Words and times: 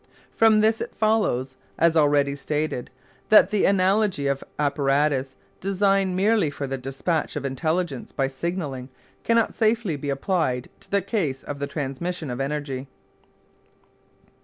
From 0.31 0.61
this 0.61 0.81
it 0.81 0.95
follows, 0.95 1.57
as 1.77 1.95
already 1.95 2.35
stated, 2.35 2.89
that 3.29 3.51
the 3.51 3.65
analogy 3.65 4.25
of 4.25 4.43
apparatus 4.57 5.35
designed 5.59 6.15
merely 6.15 6.49
for 6.49 6.65
the 6.65 6.75
despatch 6.79 7.35
of 7.35 7.45
intelligence 7.45 8.11
by 8.11 8.27
signalling 8.27 8.89
cannot 9.23 9.53
safely 9.53 9.95
be 9.95 10.09
applied 10.09 10.69
to 10.79 10.89
the 10.89 11.03
case 11.03 11.43
of 11.43 11.59
the 11.59 11.67
transmission 11.67 12.31
of 12.31 12.41
energy. 12.41 12.87